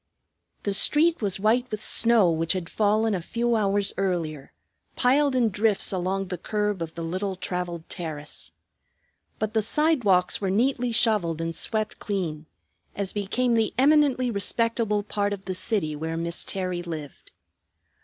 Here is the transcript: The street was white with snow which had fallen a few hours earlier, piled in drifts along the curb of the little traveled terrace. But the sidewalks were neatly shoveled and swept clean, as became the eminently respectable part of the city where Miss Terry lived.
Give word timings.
The 0.63 0.73
street 0.73 1.21
was 1.21 1.39
white 1.39 1.69
with 1.69 1.79
snow 1.83 2.31
which 2.31 2.53
had 2.53 2.71
fallen 2.71 3.13
a 3.13 3.21
few 3.21 3.55
hours 3.55 3.93
earlier, 3.97 4.51
piled 4.95 5.35
in 5.35 5.49
drifts 5.49 5.91
along 5.91 6.29
the 6.29 6.39
curb 6.39 6.81
of 6.81 6.95
the 6.95 7.03
little 7.03 7.35
traveled 7.35 7.87
terrace. 7.87 8.49
But 9.37 9.53
the 9.53 9.61
sidewalks 9.61 10.41
were 10.41 10.49
neatly 10.49 10.91
shoveled 10.91 11.39
and 11.39 11.55
swept 11.55 11.99
clean, 11.99 12.47
as 12.95 13.13
became 13.13 13.53
the 13.53 13.75
eminently 13.77 14.31
respectable 14.31 15.03
part 15.03 15.33
of 15.33 15.45
the 15.45 15.53
city 15.53 15.95
where 15.95 16.17
Miss 16.17 16.43
Terry 16.45 16.81
lived. 16.81 17.29